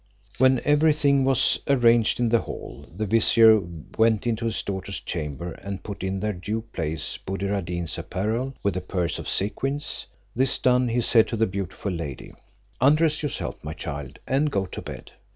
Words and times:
When 0.39 0.61
every 0.65 0.93
thing 0.93 1.25
was 1.25 1.59
arranged 1.67 2.19
in 2.19 2.29
the 2.29 2.39
hall, 2.41 2.87
the 2.91 3.05
vizier 3.05 3.61
went 3.99 4.25
into 4.25 4.45
his 4.45 4.63
daughter's 4.63 4.99
chamber 4.99 5.51
and 5.51 5.83
put 5.83 6.03
in 6.03 6.19
their 6.19 6.33
due 6.33 6.61
place 6.73 7.19
Buddir 7.23 7.51
ad 7.53 7.65
Deen's 7.65 7.99
apparel, 7.99 8.55
with 8.63 8.73
the 8.73 8.81
purse 8.81 9.19
of 9.19 9.29
sequins. 9.29 10.07
This 10.35 10.57
done, 10.57 10.87
he 10.87 11.01
said 11.01 11.27
to 11.27 11.37
the 11.37 11.45
beautiful 11.45 11.91
lady, 11.91 12.33
"Undress 12.81 13.21
yourself, 13.21 13.63
my 13.63 13.73
child, 13.73 14.17
and 14.25 14.49
go 14.49 14.65
to 14.65 14.81
bed. 14.81 15.11